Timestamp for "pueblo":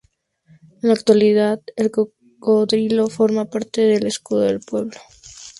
4.59-4.97